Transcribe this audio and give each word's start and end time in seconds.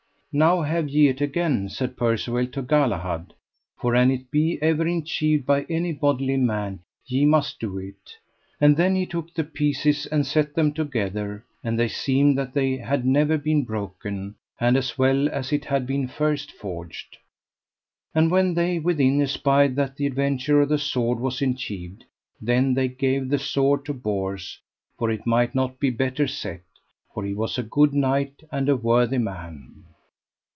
Now 0.33 0.61
have 0.61 0.87
ye 0.87 1.09
it 1.09 1.19
again, 1.19 1.67
said 1.67 1.97
Percivale 1.97 2.47
to 2.51 2.61
Galahad, 2.61 3.33
for 3.77 3.95
an 3.95 4.09
it 4.09 4.31
be 4.31 4.57
ever 4.61 4.87
enchieved 4.87 5.45
by 5.45 5.63
any 5.63 5.91
bodily 5.91 6.37
man 6.37 6.79
ye 7.05 7.25
must 7.25 7.59
do 7.59 7.77
it. 7.79 8.15
And 8.61 8.77
then 8.77 8.95
he 8.95 9.05
took 9.05 9.33
the 9.33 9.43
pieces 9.43 10.05
and 10.05 10.25
set 10.25 10.55
them 10.55 10.71
together, 10.71 11.43
and 11.65 11.77
they 11.77 11.89
seemed 11.89 12.37
that 12.37 12.53
they 12.53 12.77
had 12.77 13.05
never 13.05 13.37
been 13.37 13.65
broken, 13.65 14.35
and 14.57 14.77
as 14.77 14.97
well 14.97 15.27
as 15.27 15.51
it 15.51 15.65
had 15.65 15.85
been 15.85 16.07
first 16.07 16.53
forged. 16.53 17.17
And 18.15 18.31
when 18.31 18.53
they 18.53 18.79
within 18.79 19.21
espied 19.21 19.75
that 19.75 19.97
the 19.97 20.05
adventure 20.07 20.61
of 20.61 20.69
the 20.69 20.77
sword 20.77 21.19
was 21.19 21.41
enchieved, 21.41 22.05
then 22.41 22.73
they 22.73 22.87
gave 22.87 23.27
the 23.27 23.37
sword 23.37 23.83
to 23.83 23.93
Bors, 23.93 24.61
for 24.97 25.11
it 25.11 25.27
might 25.27 25.53
not 25.53 25.77
be 25.77 25.89
better 25.89 26.25
set; 26.25 26.61
for 27.13 27.25
he 27.25 27.33
was 27.33 27.57
a 27.57 27.63
good 27.63 27.93
knight 27.93 28.41
and 28.49 28.69
a 28.69 28.77
worthy 28.77 29.17
man. 29.17 29.83